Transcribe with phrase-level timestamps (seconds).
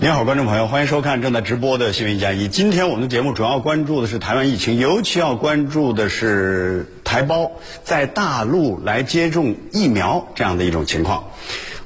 [0.00, 2.46] 您好，观众朋友，欢迎收看正在直播的新闻一加一。
[2.46, 7.50] 今天我们的节目主要关注的是台湾疫情，尤其要关注的是台胞
[7.82, 11.24] 在大陆来接种疫苗这样的一种情况。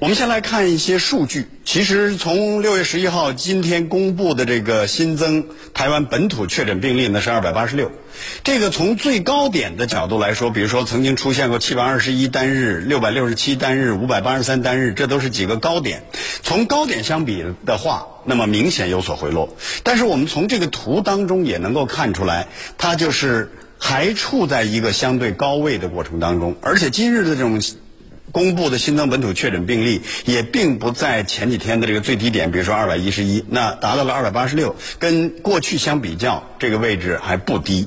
[0.02, 1.46] 我们先来看一些数据。
[1.64, 7.92] 其实从六月十一号今天公布的这个新增台湾本土确诊病例呢是二百八十六。
[8.42, 16.02] 这个从最高点的角度来说，比如说曾经出现过七百二十一单日、六百六十七单日、五百八十三单日，这都是几个高点。
[16.42, 19.56] 从高点相比的话，那么明显有所回落。
[19.84, 27.60] 但是我们从这个图当中也能够看出来，它就是还处在一个相对高位的过程当中，而且今日的这种。
[28.32, 37.86] 公布的新增本土确诊病例也并不在前几天的这个最低点，比如说二百一十一，那达到了二百八十六，跟过去相比较，这个位置还不低。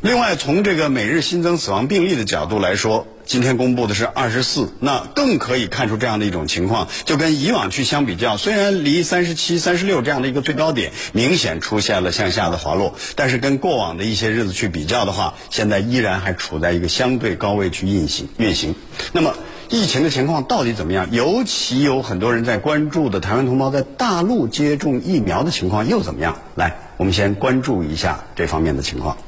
[0.00, 18.76] 另外，从这个每日新增死亡病例的角度来说，今天公布的是二十四，那更可以看出这样的一种情况，就跟以往去相比较，虽然离三十七、三十六这样的一个最高点明显出现了向下的滑落，但是跟过往的一些日子去比较的话，现在依然还处在一个相对高位去运行运行。
[19.12, 19.34] 那么，
[19.70, 21.08] 疫情的情况到底怎么样？
[21.12, 26.38] 尤其有很多人在关注的台湾同胞在大陆接种疫苗的情况又怎么样？
[26.54, 29.18] 来，我们先关注一下这方面的情况。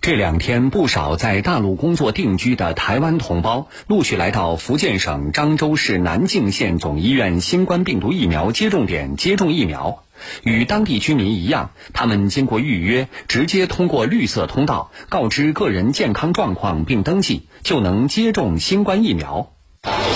[0.00, 10.04] 这两天，不少在大陆工作定居的台湾同胞陆续来到福建省漳州市南靖县总医院新冠病毒疫苗接种点接种疫苗。
[10.42, 19.52] 与当地居民一样，他们经过预约，直接通过绿色通道告知个人健康状况并登记，就能接种新冠疫苗。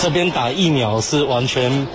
[0.00, 1.86] 这边打疫苗是完全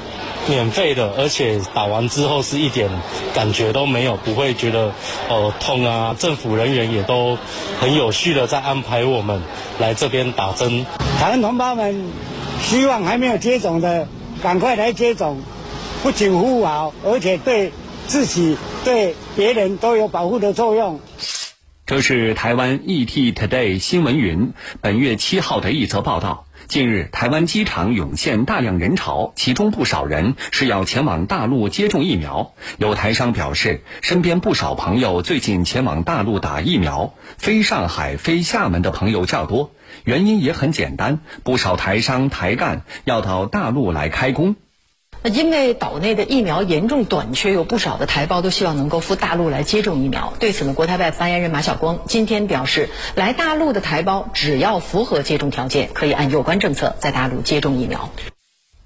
[0.48, 2.90] 免费的，而且打完之后是一点
[3.34, 4.94] 感觉都没有，不会觉得
[5.30, 6.16] 哦痛啊。
[6.18, 7.38] 政府人员也都
[7.80, 9.42] 很有序的在安排我们
[9.80, 10.86] 来这边打针。
[11.20, 12.10] 台湾同胞们
[12.64, 14.08] 希望还没有接种的
[14.42, 15.42] 赶快来接种，
[16.04, 17.72] 不仅服务好，而且对。
[18.08, 18.56] 自己
[18.86, 21.02] 对别人都有保护的作用。
[21.88, 26.46] 这是台湾 ET Today 新闻云本月七号的一则报道。
[26.68, 32.52] 近日，台湾机场涌现大量人潮，其中不少人是要前往大陆接种疫苗。
[32.78, 39.72] 有台商表示，身边不少朋友最近前往大陆打疫苗，飞上海、飞厦门的朋友较多。
[40.04, 44.58] 原因也很简单，不少台商台干要到大陆来开工。
[45.24, 50.34] 因为岛内的疫苗严重短缺，有不少的台胞都希望能够赴大陆来接种疫苗。
[50.40, 58.10] 对此呢，国台办发言人马晓光今天表示，来大陆的台胞只要符合接种条件，可以按有关政策在大陆接种疫苗。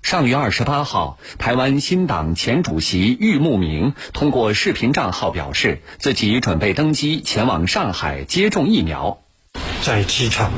[0.02, 9.20] 上月二十八号，台湾新党前主席郁慕明通过视频账号表示，自己准备登机前往上海接种疫苗。
[9.84, 10.52] 在机场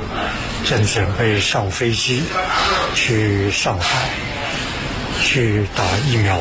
[0.66, 2.24] 正准备上飞机
[2.96, 4.33] 去上海。
[5.24, 6.40] 去打疫苗，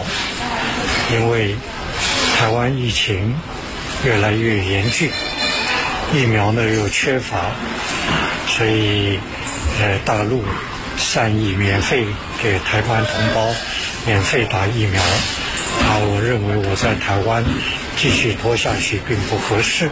[1.13, 1.55] 因为
[2.37, 3.35] 台湾疫情
[4.05, 5.11] 越来越严峻，
[6.13, 7.53] 疫苗呢又缺乏，
[8.49, 9.19] 所以
[9.81, 10.43] 呃大陆
[10.99, 12.05] 善意免费
[12.43, 13.55] 给台湾同胞
[14.05, 15.01] 免费打疫苗，
[15.81, 17.45] 那我认为我在台湾
[17.97, 19.89] 继续拖下去并不合适。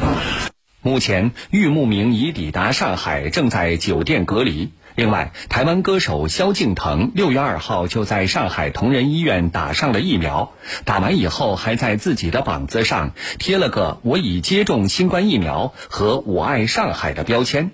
[0.83, 4.71] 目前，玉慕明已抵达上海，正在酒店隔离。
[5.01, 10.53] 另外，台湾歌手萧敬腾六月二号就在上海同仁医院打上了疫苗，
[10.85, 17.71] 打完以后还在自己的膀子上贴了个“我已接种新冠疫苗”和“我爱上海”的标签。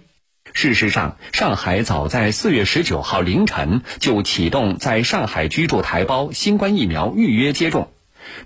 [0.53, 7.89] 事实上，上海早在四月十九号凌晨就启动在上海居住台胞新冠疫苗预约接种。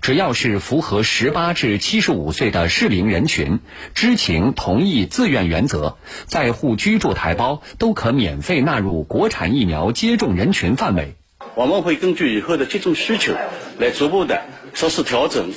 [0.01, 3.59] 只要是符合十八至七十五岁的适龄人群，
[3.93, 11.15] 知情、同意、自愿原则，在沪居住台胞都可免费纳入国产疫苗接种人群范围。
[11.55, 13.33] 我们会根据以后的接种需求，
[13.77, 14.41] 来逐步的
[14.73, 15.51] 实施调整，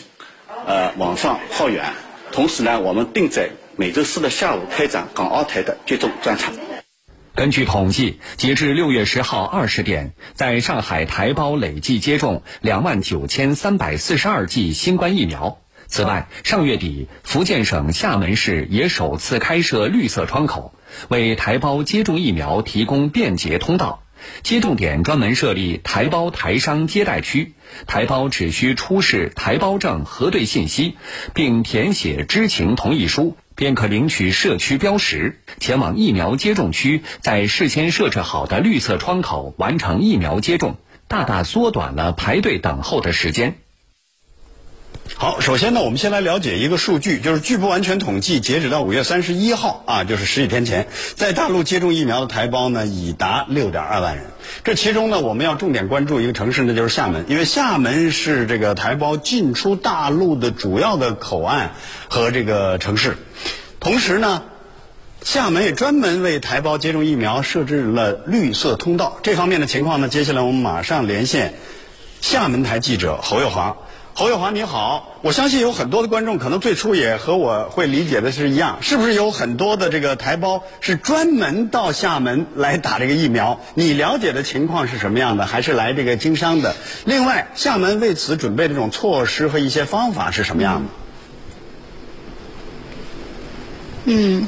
[0.66, 1.92] 呃，网上号源。
[2.32, 6.52] 同时呢，我们定在每周四的下午开展港澳台的接种专场。
[7.34, 15.58] 根据统计，截至六月十号二十点，在上海台胞累计接种两万九千三百四十二剂新冠疫苗。
[15.88, 20.74] 此外，上月底，福建省厦门市也首次开设绿色窗口，
[21.08, 24.03] 为台胞接种疫苗提供便捷通道。
[24.42, 27.54] 接种点专门设立台胞台商接待区，
[27.86, 30.96] 台胞只需出示台胞证核对信息，
[31.34, 33.36] 并填写知情同意书。
[33.56, 43.63] 便可领取社区标识，前往疫苗接种区，在事先设置好的绿色窗口完成疫苗接种，大大缩短了排队等候的时间。
[45.16, 54.26] 好，首先呢，我们先来了解一个数据，就是据不完全统计，截止到五月三十一号啊，就是十几天前，在大陆接种疫苗的台胞呢已达六点二万人。
[54.64, 61.74] 这其中呢，我们要重点关注一个城市，那就是厦门，因为厦门是这个台胞进出大陆的主要的口岸
[62.08, 63.16] 和这个城市。
[63.80, 64.42] 同时呢，
[65.22, 69.18] 厦门也专门为台胞接种疫苗设置了绿色通道。
[69.22, 71.54] 这方面的情况呢，接下来我们马上连线
[72.20, 73.76] 厦门台记者侯友华。
[74.16, 83.60] 侯友华你好，我相信有很多的观众可能最初也和我会理解的是一样，是不是有很多的这个台胞是专门到厦门来打这个疫苗？
[83.74, 85.46] 你了解的情况是什么样的？
[85.46, 86.76] 还是来这个经商的？
[87.04, 90.90] 另外，厦门为此准备的这种措施和一些方法是什么样的？
[94.04, 94.46] 嗯。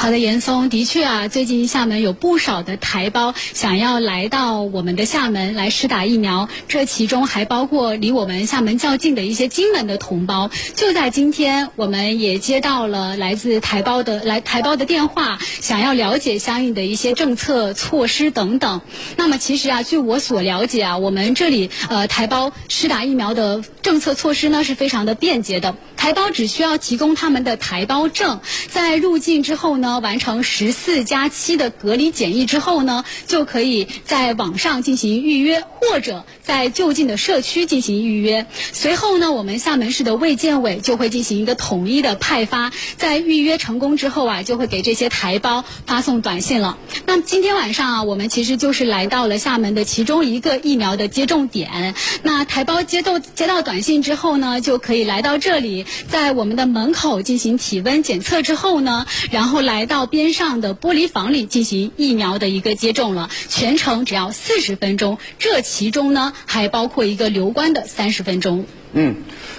[0.00, 10.50] 好的，严嵩，的确啊，最近厦门有不少的台胞想要来到我们的厦门来施打疫苗，这其中还包括离我们厦门较近的一些金门的同胞。
[10.74, 18.80] 就在今天，我们也接到了来自台胞的 来台胞的电话，想要了解相应的一些政策措施等等。
[19.18, 29.89] 那么其实啊，据我所了解啊，我们这里呃台胞施打疫苗的政策措施呢是非常的便捷的，台胞只需要提供他们的台胞证，在入境之后呢。
[29.98, 38.46] 完成十四加七的隔离检疫之后呢，就可以在网上进行预约，或者在就近的社区进行预约。
[38.72, 42.70] 随后呢，我们厦门市的卫健委就会进行一个统一的派发。
[42.96, 46.78] 在预约成功之后啊，就会给这些台胞发送短信了。
[47.06, 51.94] 那今天晚上啊，我们其实就是来到了厦门的其中一个疫苗的接种点。
[52.22, 59.79] 那台胞接到接到短信之后呢，就可以来到这里，在我们的门口进行体温检测之后呢，然后来。
[59.80, 68.66] 来到边上的玻璃房里进行疫苗的一个接种了，全程只要四十分钟，这其中呢还包括一个留观的三十分钟。
[68.92, 69.16] 嗯，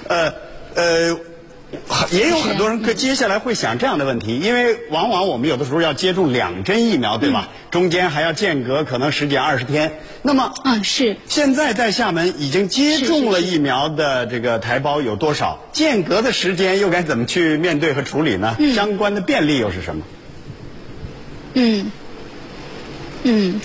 [0.07, 0.31] 呃
[0.75, 1.30] 呃。
[2.11, 7.47] 也有很多人可，接下来会想这样的问题，因为往往我们有的时候要接种两针疫苗，对吧？
[7.69, 9.93] 中间还要间隔可能十几二十天。
[10.21, 11.15] 那么，啊是。
[11.27, 15.59] 现在在厦门已经接种了疫苗的这个台胞有多少？
[15.71, 18.57] 间隔的时间又该怎么去面对和处理呢？
[18.75, 20.03] 相关的便利又是什么？
[21.53, 21.91] 嗯。
[23.23, 23.61] 嗯，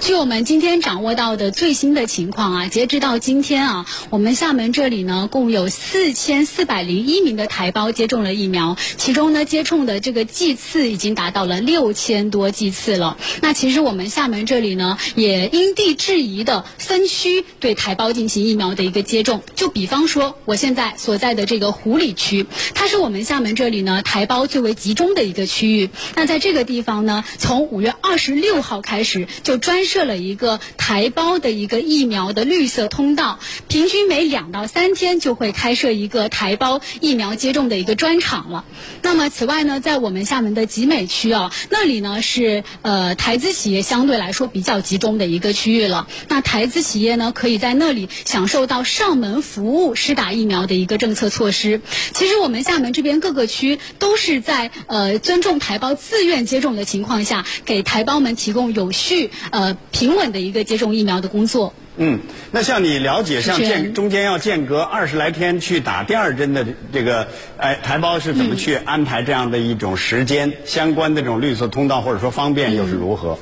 [0.00, 13.18] 据我们今天掌握到的最新的情况啊，截止到今天啊，我们厦门这里呢，共有四千四百零一名的台胞接种了疫苗，其中呢，接种的这个剂次已经达到了六千多剂次了。
[13.42, 19.42] 那其实我们厦门这里呢，也因地制宜的分区对台胞进行疫苗的一个接种。
[19.54, 25.90] 就比方说，我现在所在的这个湖里区，它是我们厦门这里呢台胞最为集中的一个区域。
[26.14, 28.93] 那在这个地方呢，从五月二十六号开。
[28.94, 38.64] 开始就专设了一个台胞的一个疫苗的绿色通道，平均每两到三天就会开设一个台胞疫苗接种的一个专场了。
[39.02, 46.06] 那么此外呢，在我们厦门的集美区啊，那里呢是呃台资企业相对来说比较集中的一个区域了。
[46.28, 51.80] 那台资企业呢，可以在那里享受到上门服务施打疫苗的一个政策措施。
[52.12, 61.72] 其实我们厦门这边各个区都是在呃尊重台胞自愿接种的情况下，给台胞们提供有有序呃平稳的一个接种疫苗的工作。
[61.96, 70.52] 嗯，那像你了解，像间中间要间隔二十来天去打第二针的这个，哎，台胞是怎么去安排这样的一种时间？
[70.64, 73.38] 相关的这种绿色通道或者说方便又是如何？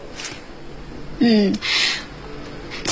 [1.19, 1.55] 嗯。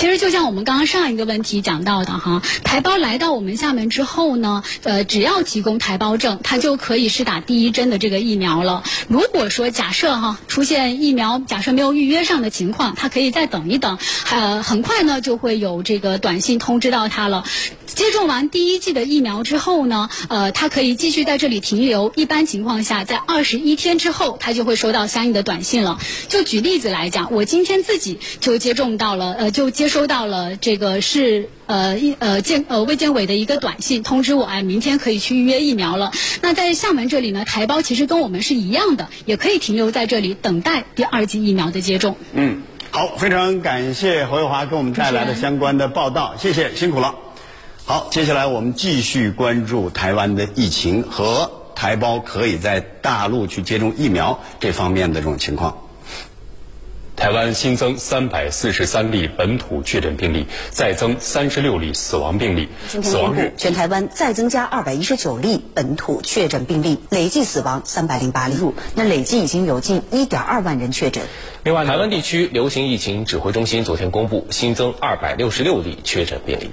[0.01, 8.83] 其实就像我们刚刚上一个问题讲到的哈，台胞来到我们厦门之后呢，呃，只要提供台胞证，他就可以是打第一针的这个疫苗了。
[9.09, 13.99] 如果说假设哈出现疫苗假设没有预约上的情况，他可以再等一等，
[14.31, 17.45] 呃，很快呢就会有这个短信通知到他了。
[17.95, 22.13] 接种完第一剂的疫苗之后呢，呃，他可以继续在这里停留。
[22.17, 25.99] 一般情况下，在二十一天之后，他就会收到相应的短信了。
[26.29, 31.49] 就举例子来讲，我今天自己就接种到了，呃，就接收到了这个是。
[31.67, 36.11] 呃，一呃健呃卫健委的一个短信通知我，哎，明天可以去预约疫苗了。
[36.43, 42.17] 那在厦门这里呢，台胞其实跟我们是一样的，也可以停留在这里等待第二剂疫苗的接种。
[42.35, 47.30] 嗯，好，非常感谢侯月华给我们带来的相关的报道，谢谢，辛苦了。
[47.91, 55.77] 好，接下来我们继续关注台湾的疫情和台胞可以在大陆去接种疫苗这方面的这种情况。
[57.17, 62.69] 台湾新增三百四十三例本土确诊病例，再增三十六例死亡病例。
[62.87, 68.55] 死亡日，全台湾再增加二百一十九例本土确诊病例，累计死亡三百零八例。
[68.95, 71.25] 那累计已经有近一点二万人确诊。
[71.65, 76.71] 另外，台湾地区流行疫情指挥中心昨天公布新增二百六十六例确诊病例。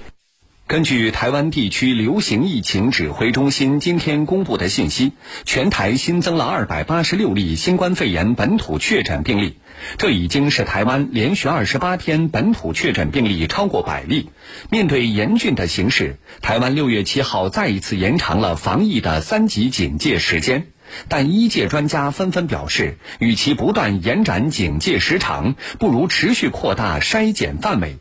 [0.67, 5.13] 根据台湾地区流行疫情指挥中心今天公布的信息，
[5.45, 9.55] 全台新增了二百八十六例新冠肺炎本土确诊病例，
[9.97, 14.29] 这已经是台湾连续二十八天本土确诊病例超过百例。
[14.69, 20.67] 面对严峻的形势，台湾六月七号再一次延长了防疫的三级警戒时间，
[21.07, 27.99] 但医界专家纷纷表示，与其不断延展警戒时长，不如持续扩大筛检范围。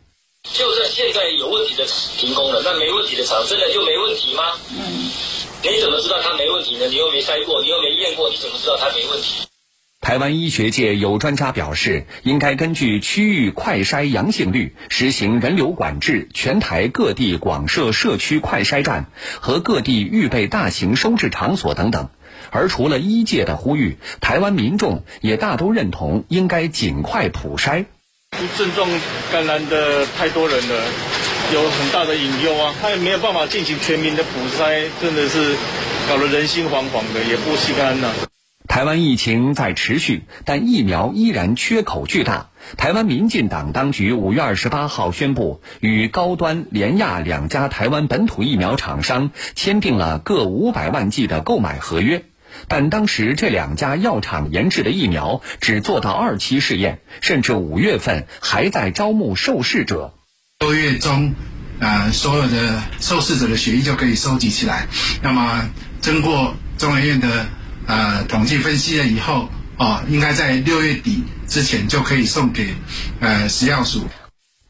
[0.53, 1.85] 就算现在有问题的
[2.17, 4.43] 停工了，那没问题的厂真的就没问题吗？
[4.71, 5.09] 嗯，
[5.61, 6.87] 你怎么知道它没问题呢？
[6.87, 9.45] 你又没筛过，你又没验过，你怎么知道它没问题？
[9.99, 19.11] 台湾医学界有专家表示，应该根据区域快筛阳性率实行人流管制，全台各地广设社区快筛站
[19.41, 22.09] 和各地预备大型收治场所等等。
[22.51, 27.85] 而除了医界的呼吁，台湾民众也大都认同应该尽快普筛。
[28.57, 28.89] 症状
[29.31, 30.83] 感染的太多人了，
[31.53, 32.73] 有很大的隐忧啊！
[32.81, 35.55] 他也没有办法进行全民的普筛，真的是
[36.09, 38.11] 搞得人心惶惶的，也不心安呐。
[38.67, 42.49] 台湾疫情在持续，但疫苗依然缺口巨大。
[42.77, 52.23] 台湾民进党当局五月二十八号宣布，与高端、联亚两家台湾本土疫苗厂商签订了各五百万剂的购买合约。
[52.67, 60.13] 但当时这两家药厂研制的疫苗只做到二期试验，甚至五月份还在招募受试者。
[60.59, 61.33] 六月中，
[61.79, 64.87] 呃，所有的受试者的血液就可以收集起来。
[65.21, 65.69] 那么
[66.01, 67.45] 经过中研院的
[67.85, 72.73] 呃统计分析了以后，哦，应该在六月底之前就可以送给
[73.19, 74.01] 呃食药署。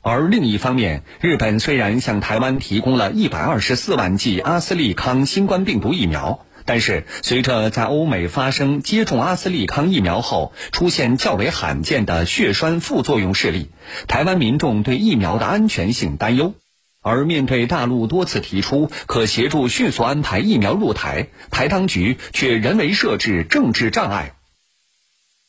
[0.01, 6.45] 而另一方面，日本虽然向台湾提供了一百二十四万剂阿斯利康新冠病毒疫苗。
[6.67, 13.69] 但是，随着在欧美发生接种阿斯利康疫苗后出现较为罕见的血栓副作用事例，
[14.09, 16.53] 台湾民众对疫苗的安全性担忧。
[17.01, 24.33] 而面对大陆多次提出可协助迅速安排疫苗入台，台当局却人为设置政治障碍。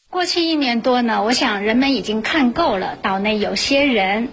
[0.09, 4.29] 过去一年多呢，我想人们已经看够了岛内有些人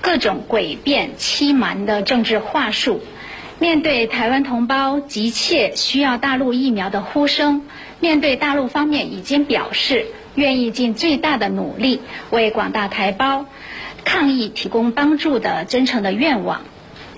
[0.00, 3.02] 各种诡辩欺瞒的政治话术。
[3.62, 7.62] 面对台湾同胞急切需要大陆疫苗的呼声，
[8.00, 12.00] 面对大陆方面已经表示愿意尽最大的努力
[12.30, 13.46] 为广大台胞
[14.04, 16.62] 抗疫提供帮助的真诚的愿望，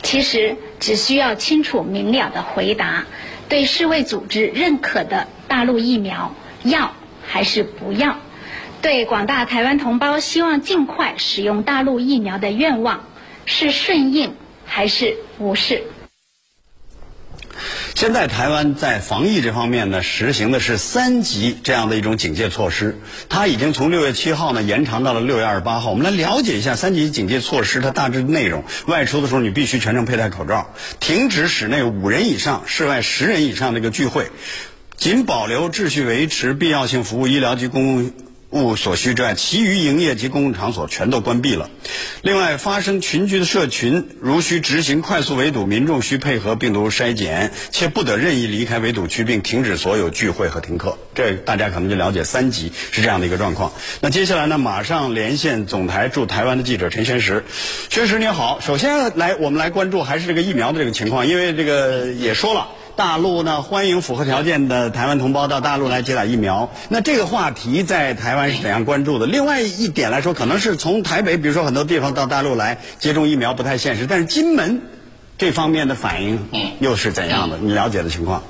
[0.03, 3.07] 其实只需要清楚明了的回答：
[3.49, 6.93] 对世卫组织认可的大陆疫苗要
[7.27, 8.19] 还是不要？
[8.83, 13.07] 对广大台湾同胞希望尽快使用大陆疫苗的愿望
[13.47, 14.35] 是顺应
[14.67, 15.85] 还是无视？
[17.95, 22.99] 现在台湾在防疫这方面呢，实行的是三级这样的一种警戒措施。
[23.29, 25.91] 它已经从六月七号呢延长到了六月二十八号。
[25.91, 28.65] 我们来了解一下三级警戒措施它大致内容。
[28.87, 34.27] 外出的时候你必须全程佩戴口罩，停止室内五人以上、室外十人以上这个聚会，
[34.97, 38.13] 仅保留秩序维持必要性服务、医疗及公共。
[38.55, 41.69] 物所需之外，其余营业及公共场所全都关闭了。
[42.23, 50.97] 另外，发生群居的社群，如需执行快速围堵，民众需配合病毒筛检，且不得任意离开围堵区，并停止所有聚会和停课。
[51.15, 53.73] 这大家可能就了解三级是这样的一个状况。
[54.01, 57.45] 那接下来呢，马上连线总台驻台湾的记者陈宣石。
[57.91, 62.69] 宣石你好，首先来我们来关注还是这个疫苗的这个情况，因为这个也说了。
[62.97, 66.71] 大陆呢欢迎符合条件的台湾同胞到大陆来接打疫苗。
[66.89, 69.27] 那这个话题在台湾是怎样关注的？
[69.27, 74.07] 另外一点来说，可能是从台北，比如说很多地方到大陆来接种疫苗不太现实。
[74.07, 74.83] 但是金门
[75.39, 76.39] 这方面的反应
[76.79, 77.59] 又是怎样的？
[77.59, 78.43] 你了解的情况？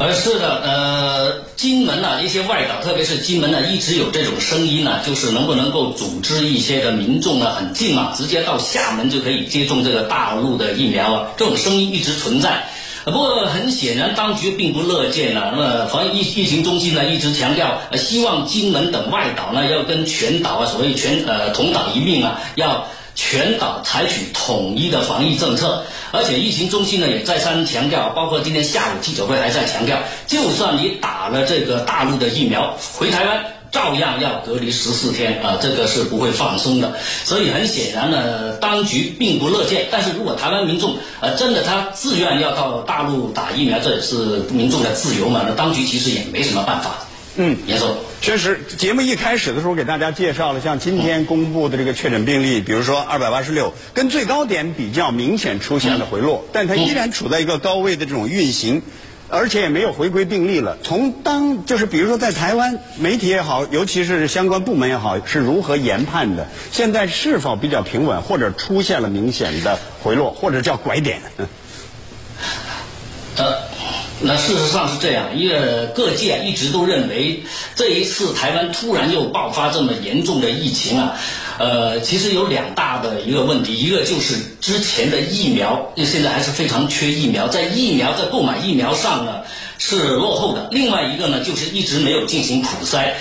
[0.00, 12.68] 呃，是的，呃，金门呢，一些外岛，特别是金门呢，一直有这种声音呢，就是能不能够组织一些的民众呢，很近嘛，直接到厦门就可以接种这个大陆的疫苗啊，这种声音一直存在。
[13.06, 15.50] 不过很显然，当局并不乐见呢。
[15.50, 22.86] 那么防疫疫情中心呢，一直强调，呃，希望金门等外岛呢，要跟全岛啊，所谓全呃同岛一命啊，要。
[23.20, 25.82] 全岛采取统一的防疫政策，
[26.12, 29.98] 而且疫情中心呢也再三强调，包括今天下午记者会还在强调，
[30.28, 36.92] 就算你打了这个大陆的疫苗，回台湾照样要隔离十四天啊，这个是不会放松的。
[37.24, 39.88] 所以很显然呢，当局并不乐见。
[39.90, 44.14] 但是如果台湾民众呃真的他自愿要到大陆打疫苗，这也是
[44.52, 47.00] 民众的自由嘛，那当局其实也没什么办法。
[47.40, 58.82] 嗯，严总，确实，节目一开始的时候给大家介绍了，像今天公布的这个确诊病例，比如说二百八十六，跟最高点比较明显出现了回落，但它依然处在一个高位的这种运行，
[59.28, 60.78] 而且也没有回归病例了。
[60.82, 66.48] 从当就是比如说在台湾媒体也好，尤其是相关部门也好，是如何研判的？
[66.72, 71.20] 现在是否比较平稳，或者出现了明显的回落，或者叫拐点？
[73.38, 73.67] 呃。
[74.20, 77.42] 那事实上是这样，因为各界一直都认为，
[77.76, 81.16] 这一次台湾突然又爆发这么严重的疫情啊，
[81.58, 89.42] 呃，其实有两大的一个问题，一个就是之前的疫苗，现在还是非常缺疫苗，在疫苗在购买疫苗上呢
[89.78, 93.12] 是落后的；另外一个呢就是一直没有进行普筛，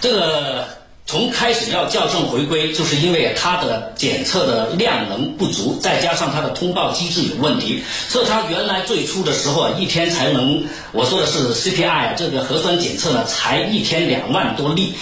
[0.00, 0.75] 这个。
[1.08, 14.94] 从开始要校正回归，就是因为它的检测的量能不足，再加上它的通报机制有问题，所以它原来最初的时候啊，一天才能，我说的是 CPI 啊这个核酸检测呢，才一天两万多例，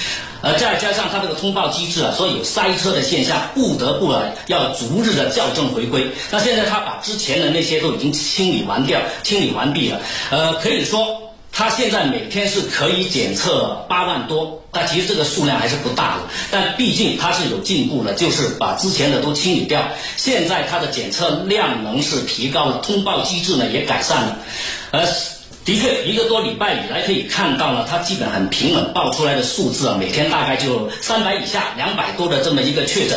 [0.43, 6.07] 呃，再加上它这个通报机制啊，所以有塞车的现象，不得不啊要逐日的校正回归。
[6.31, 9.99] 那现在它把之前的那些都已经清理完掉，清理完毕了，
[10.31, 11.24] 呃，可以说。
[11.57, 16.23] 它现在每天是可以检测八万多，但其实这个数量还是不大的。
[16.51, 19.81] 但毕竟它是有进步了，就是把之前的都清理掉。
[20.17, 24.39] 现在它的检测量能是提高了，通报机制呢也改善了。
[24.91, 25.07] 呃，
[25.65, 33.17] 的确一个多礼拜以来可以看到了，它基本很平稳，报出来的数字啊，每天大概就三百以下，两百多的这么一个确诊。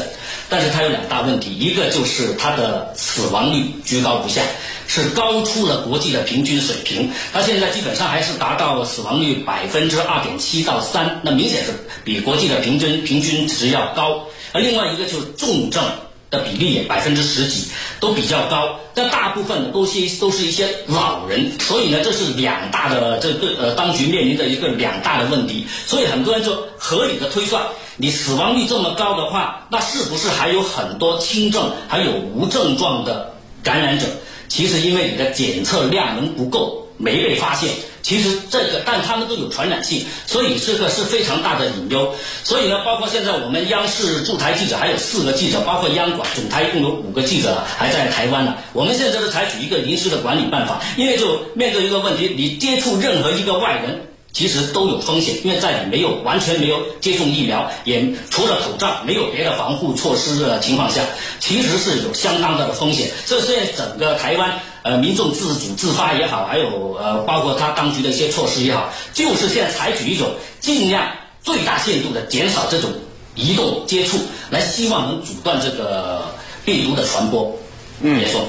[0.50, 4.42] 但是它有两大问题，一个就是它的死亡率居高不下。
[4.90, 11.74] 是高出了国际的平均水平，它现在基本上还是达到死亡率百分之二点七到三，那明显是
[12.06, 14.24] 比国际的平均平均值要高。
[14.54, 15.84] 而另外一个就是重症
[16.30, 17.68] 的比例也百分之十几，
[18.00, 18.80] 都比较高。
[18.94, 25.66] 但大部分都是都是一些老人，所以呢，这是两大的这个呃当局面临的一个两大的问题。
[25.86, 27.64] 所以很多人就合理的推算，
[27.96, 34.06] 你死亡率这么高的话，那是不是还有很多轻症还有无症状的感染者？
[34.50, 37.70] 其实因为你的检测量能不够，没被发现。
[38.08, 42.16] 其实这个，但他们都有传染性，所以这个是非常大的隐忧。
[42.42, 48.56] 所以呢，包括现在我们央视驻台记者还有四个记者，包括央广总台一共有五个记者还在台湾呢。
[48.72, 54.04] 我们现在是采取一个临时的管理办法，因为就面对一个问题，你接触任何一个外人。
[54.34, 61.02] 其实都有风险，因为在你没有完全没有接种疫苗，也除了口罩没有别的防护措施的情况下，
[61.40, 63.10] 其实是有相当大的风险。
[63.26, 70.28] 这现在整个台湾呃民众自主自发也好，还有呃包括他当局的一些措施也好，就是现在采取一种
[70.60, 71.06] 尽量
[71.44, 72.90] 最大限度的减少这种
[73.36, 74.18] 移动接触，
[74.50, 76.22] 来希望能阻断这个
[76.66, 77.56] 病毒的传播。
[78.02, 78.42] 嗯，没错。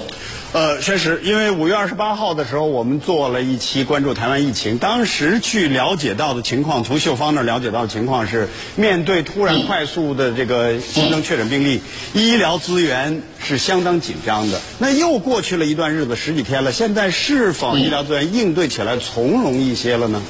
[0.55, 11.83] 呃，确实，因为五月二十八号的时候，我们做了一期关注台湾疫情，当时去了解到的情况，从秀芳那儿了解到的情况是，面对突然快速的这个新增确诊病例，
[12.15, 14.59] 医疗资源是相当紧张的。
[14.79, 20.23] 那又过去了一段日子，十几天了，现在是否医疗资源应对起来从容一些了呢？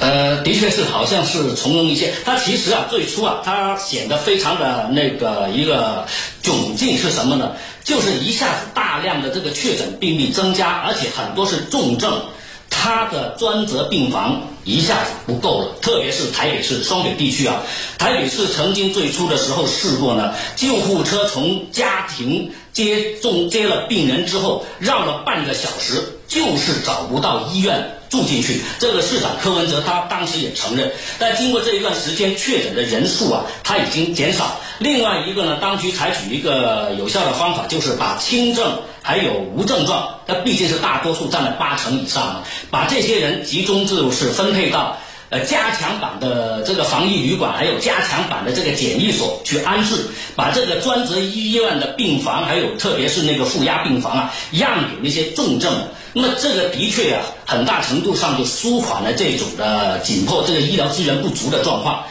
[0.00, 2.12] 呃，的确是，好像是从容一些。
[2.24, 6.06] 他其实啊，最初啊，他显得非常的那个一个
[6.42, 7.52] 窘境是什么呢？
[7.84, 12.22] 就是一下子大量的这个确诊病例增加，而且很多是重症，
[12.70, 15.74] 他的专责病房一下子不够了。
[15.82, 17.60] 特别是台北市双北地区啊，
[17.98, 27.99] 台北市曾经最初的时候试过呢，救护车从家庭接种接了病人之后，绕了半个小时，就是找不到医院。
[28.10, 34.60] 住进去，这个市长柯文哲他当时也承认，但经过这一段时间确诊的人数啊，他已经减少。
[34.80, 44.98] 另外一个呢，当局采取一个有效的方法，就是把轻症还有无症状，那毕竟是大多数占了八成以上嘛，把这些人集中就是分配到
[45.30, 49.94] 呃加强版的这个防疫旅馆，还有加强版的这个检疫所去安置，
[50.36, 55.72] 把这个专责医院的病房，还有特别是那个负压病房啊，让给那些重症。
[56.12, 62.04] 那么这个的确啊，很大程度上就舒缓了这种的紧迫，这个医疗资源不足的状况。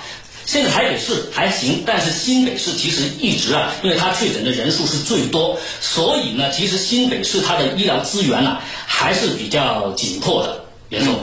[0.45, 10.63] 现在台北市还行，但是新北市其实一直啊，因为它确诊的人数是最多，所以呢，其实新北市它的医疗资源呢还是比较紧迫的。
[10.89, 11.13] 严总。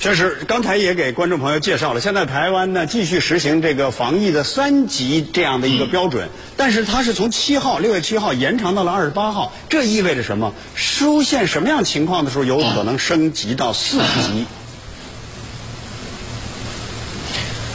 [0.00, 10.54] 确实，刚才也给观众朋友介绍了，现在台湾呢继续实行这个防疫的三级这样的一个标准，但是它是从七号六月七号延长到了二十八号，这意味着什么？
[10.76, 14.46] 出现什么样情况的时候有可能升级到四级？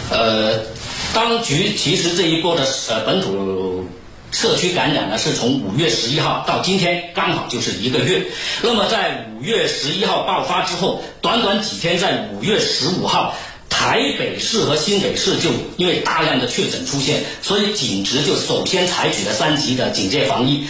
[0.09, 0.59] 呃，
[1.13, 3.86] 当局其实这一波的呃本土。
[4.34, 8.26] 社区感染呢，是从五月十一号到今天，刚好就是一个月。
[8.63, 13.36] 那么在五月十一号爆发之后，短短几天，在五月十五号，
[13.69, 20.65] 台北市和新北市就因为大量的确诊出现，所以警局就首先采取了三级的警戒防疫。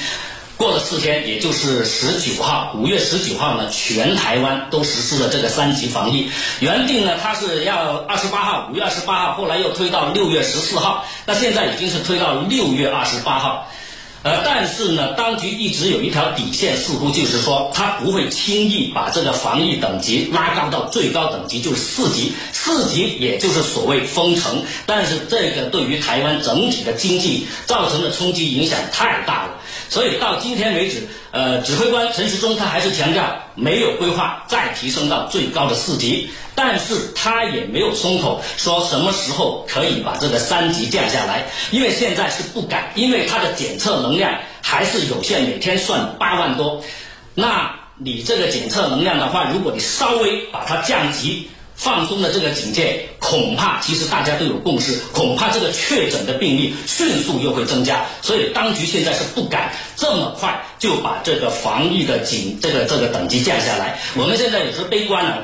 [0.55, 6.29] 过了四天，也就是十九号，五月十九号呢，全台湾都实施了这个三级防疫。
[6.59, 13.67] 原定呢，它是要二十八号，五月二十八号，后来又推到六月十四号，那现在已经是推到六月二十八号。
[14.21, 22.31] 呃，但是呢，当局一直有一条底线，似乎就是说，他不会轻易把这个防疫等级拉高到最高等级，就是四级。
[22.53, 29.55] 四级也就是所谓封城，但是这个对于台湾整体的经济造成的冲击影响太大了。
[29.93, 46.83] 所以到今天为止，呃，指挥官陈时中他还是强调没有规划再提升到最高的四级，但是他也没有松口，说什么时候可以把这个三级降下来，因为现在是不敢，因为他的检测能量还是有限，每天算八万多，
[47.35, 51.51] 那你这个检测能量的话，如果你稍微把它降级。
[51.75, 63.99] 放松了这个警戒，恐怕其实大家都有共识，恐怕这个确诊的病例迅速又会增加，所以当局现在是不敢这么快就把这个防疫的警这个这个等级降下来。
[64.15, 65.43] 我们现在也是悲观了。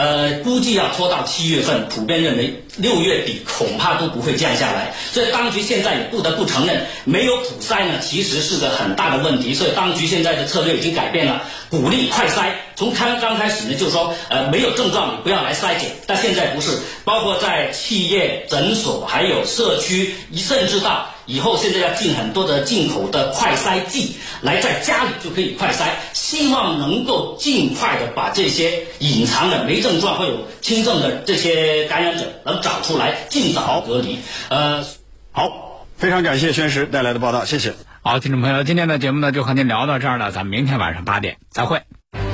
[0.00, 4.94] 呃，估计要拖到七月份，普遍认为六月底恐怕都不会降下来。
[5.12, 9.52] 所以当局现在也不得不承认，没有普筛呢，其实是个很大的问题。
[9.52, 12.52] 所以当局现在的策略已经改变了，鼓励快筛。
[12.76, 15.90] 从开刚开始呢，就说，呃，没有症状你不要来筛检。
[16.06, 21.14] 但现在不是，包括在企业、诊所，还有社区，甚至到。
[21.30, 34.18] 以后现在要进很多的进口的快筛剂，来在家里就可以快筛，希望能够尽快的把这些隐藏的没症状或有轻症的这些感染者能找出来，尽早隔离。
[34.48, 34.84] 呃，
[35.30, 37.74] 好，非常感谢宣石带来的报道，谢谢。
[38.02, 41.82] 好，听众朋友，今天的节目呢就和您聊到这儿了，咱们明天晚上八点再会。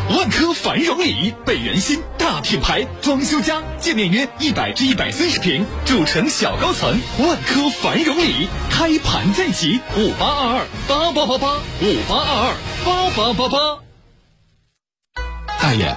[0.09, 7.01] 万科繁荣里，北园新大品牌，装修家，建面约一百至一百三十平，主城小高层。
[7.19, 8.47] 万科繁荣里
[8.79, 12.53] 开盘在即，五八二二八八八八，五八二
[12.85, 13.79] 二八八八八。
[15.59, 15.97] 大爷，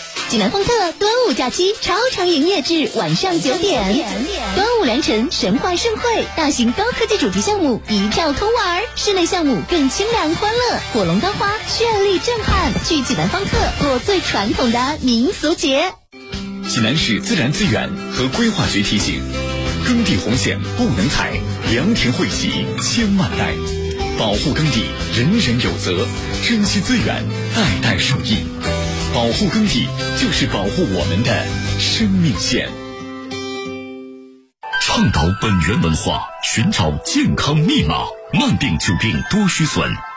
[0.29, 4.05] 济南方特端午假期超长营业至晚上九点，
[4.55, 15.91] 端午良辰神话盛会，大型高科技主题项目一票通玩，室内项目更清凉欢乐，火龙当花绚丽震撼，去济南方特过最传统的民俗节。
[16.69, 19.21] 济南市自然资源和规划局提醒：
[19.85, 21.33] 耕地红线不能踩，
[21.71, 23.53] 良田惠及千万代，
[24.17, 26.07] 保护耕地人人有责，
[26.47, 28.37] 珍惜资源代代受益。
[29.13, 31.45] 保护耕地，就是保护我们的
[31.77, 32.69] 生命线。
[34.81, 39.91] 倡导本源文化，寻找健康密码，慢病久病多虚损。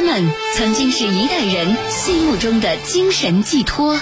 [0.00, 3.98] 他们曾经是一代人心目中的精神寄托。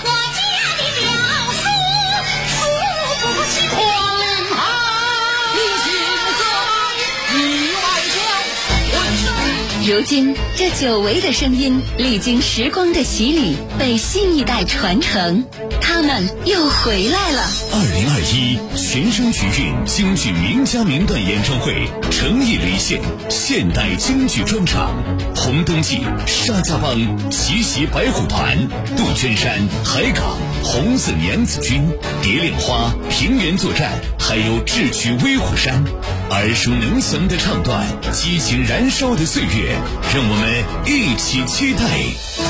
[9.87, 15.47] 如今，这久违的声音历经时光的洗礼，被新一代传承，
[16.07, 17.43] 们又回来了。
[17.73, 24.95] 二零二一全声曲韵京剧名家名段演唱会诚意离线现代京剧专场，
[25.35, 26.97] 红灯记、沙家浜、
[27.31, 28.57] 奇袭白虎团、
[28.97, 31.83] 杜鹃山、海港、红色娘子军、
[32.23, 35.83] 蝶恋花、平原作战，还有智取威虎山，
[36.31, 39.77] 耳熟能详的唱段，激情燃烧的岁月，
[40.15, 42.46] 让我们一起期待。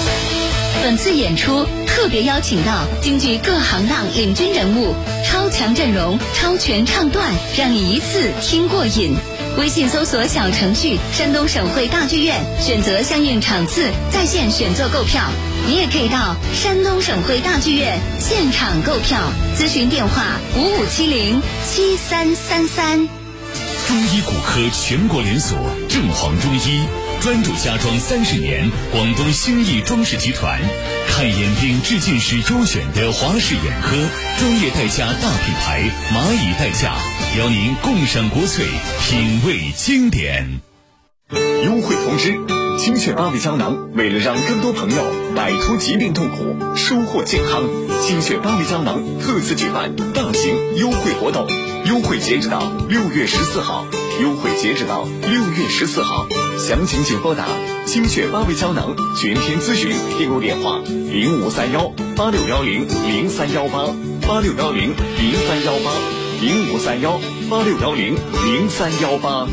[0.83, 9.15] 本次演出特别邀请到京剧各行当领军人物，超强阵容、超全唱段，让你一次听过瘾。
[9.59, 15.23] 微信搜索小程序“山东省会大剧院”，选择相应场次，在线选座购票。
[15.67, 19.19] 你也可以到山东省会大剧院现场购票，
[19.59, 23.09] 咨询电话五五七零七三三三。
[23.89, 25.59] 中医骨科全国连锁
[25.89, 26.87] 正黄中医，
[27.21, 30.61] 专注家装三十年，广东兴义装饰集团，
[31.09, 33.97] 看眼病治近视优选的华视眼科，
[34.39, 36.95] 专业代驾大品牌蚂蚁代驾，
[37.39, 38.67] 邀您共赏国粹，
[39.09, 40.61] 品味经典。
[41.65, 42.37] 优惠通知：
[42.79, 45.03] 清血八味胶囊为了让更多朋友
[45.35, 47.65] 摆脱疾病痛苦，收获健康，
[48.03, 51.49] 清血八味胶囊特此举办大型优惠活动，
[51.87, 53.85] 优惠截止到六月十四号，
[54.21, 56.27] 优惠截止到六月十四号，
[56.59, 57.47] 详情请拨打
[57.85, 63.87] 精血八味胶囊全天咨询订购电话零五三幺八六幺零零三幺八
[64.27, 65.93] 八六幺零零三幺八
[66.41, 69.47] 零五三幺八六幺零零三幺八。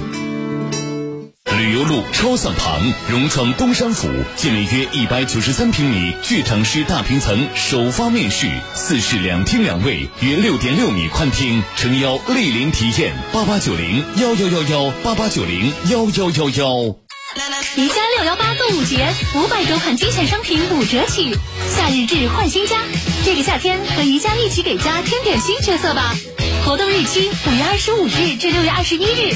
[1.58, 13.13] 旅游路超算旁，融创东山府，建面约一百九十三平米剧场式大平层首发面世，四室两厅两卫，约六点六米宽厅，诚邀莅临体验。
[13.32, 16.96] 八八九零幺幺幺幺八八九零幺幺幺幺。
[17.76, 21.36] 宜家六幺八购物节，五百多款精选商品五折起，
[21.76, 22.78] 夏日至换新家，
[23.26, 26.16] 这个夏天和宜家一起给家添点新角色吧。
[26.66, 29.36] 活动日期五月二十五日至六月二十一日，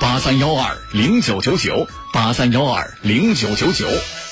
[0.00, 3.86] 八三幺二零九九九八三幺二零九九九。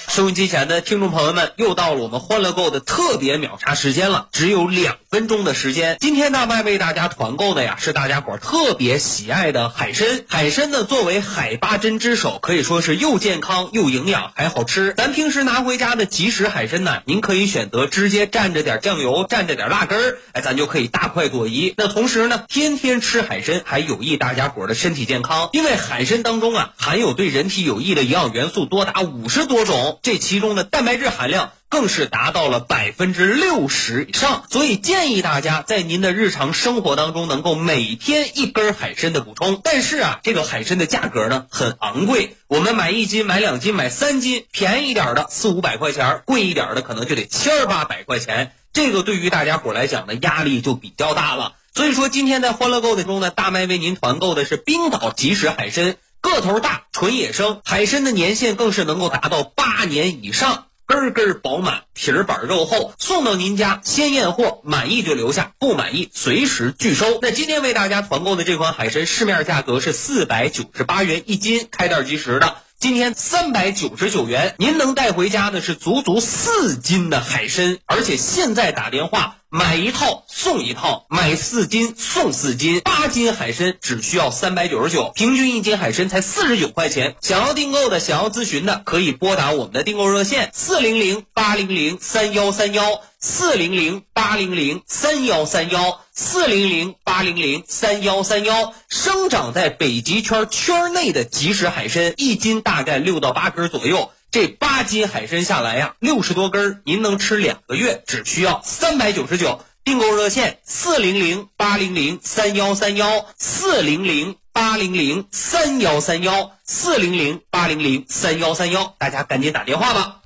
[0.09, 5.98] 收音机前的听众朋友们，又到了我们欢乐购的特别秒杀时间了，只有两分钟的时间。
[6.01, 10.25] 今天大麦为大家团购的呀，是大家伙特别喜爱的海参。
[10.27, 14.94] 海参呢，作为海八珍之首，可以说是又健康又营养还好吃。
[14.96, 21.75] 咱平时拿回家的即食海参呢，您可以选择直接蘸着点酱油，蘸着点辣根儿，哎，咱就可以大快朵颐。
[21.77, 30.01] 那同时呢，天天吃海参还有益大家伙的身体健康，因为海参当中啊，含有对人体有益的营养元素多达五十多种。
[30.03, 39.58] 这其中的蛋白质含量更是达到了百分之六十以上，所以建议大家在您的日常生活当中能够每天一根海参的补充。
[39.64, 48.52] 但是啊，这个海参的价格呢很昂贵，我们买一斤、买两斤、买三斤，便宜一点的四五百块钱，贵一点的可能就得千儿八百块钱。
[48.74, 51.54] 这个对于大家伙来讲呢，压力就比较大了。
[51.74, 55.96] 所以说，今天在欢乐购的中呢，大麦为您团购的是冰岛即食海参。
[56.20, 67.18] 个头大，纯野生，海参的年限更是能够达到八年以上，根根饱满，皮儿板肉厚，送到您家先验货，满意就留下，不满意随时拒收。
[67.22, 72.57] 那今天为大家团购的这款海参，市面价格是四百九十八元一斤，开袋即食的。
[72.78, 87.16] 今天三百九十九元，您能带回家的是足足四斤的海参，而且现在打电话买一套送一套，买四斤送四斤，八斤海参只需要三百九十九，平均一斤海参才四十九块钱。
[87.20, 98.72] 想要订购的，想要咨询的，可以拨打我们的订购热线四零零八零零三幺三幺四零零八零零三幺三幺四零零八零零三幺三幺。
[98.88, 104.10] 生长在北极圈圈内的即食海参，一斤大概六到八根左右。
[104.33, 109.61] 这八斤海参下来呀，六十多根儿，您能吃两个月，只需要三百九十九。
[109.85, 120.21] 订购热线四零零八零零三幺三幺四零零八零零三幺三幺四零零八零零三幺三幺，大家赶紧打电话吧。